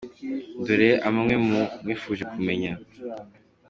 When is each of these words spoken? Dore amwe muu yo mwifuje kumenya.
Dore 0.65 0.89
amwe 1.07 1.33
muu 1.45 1.65
yo 1.65 1.65
mwifuje 1.81 2.23
kumenya. 2.33 2.71